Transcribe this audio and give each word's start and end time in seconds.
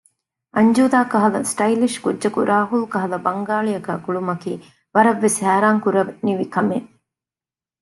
އަންޖޫދާ 0.55 0.99
ކަހަލަ 1.11 1.39
ސްޓައިލިޝް 1.51 1.97
ކުއްޖަކު 2.03 2.39
ރާހުލް 2.51 2.87
ކަހަލަ 2.93 3.17
ބަންގާޅި 3.25 3.71
އަކާ 3.75 3.93
ގުޅުމަކީ 4.05 4.51
ވަރަށް 4.95 5.21
ވެސް 5.23 5.39
ހައިރާންކުރަނިވި 5.45 6.45
ކަމެއް 6.53 6.89